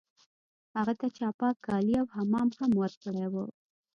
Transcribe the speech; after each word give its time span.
هغه 0.75 0.93
ته 0.99 1.07
چا 1.17 1.27
پاک 1.39 1.55
کالي 1.67 1.95
او 2.01 2.07
حمام 2.15 2.49
هم 2.57 2.71
ورکړی 2.81 3.25
و 3.29 3.35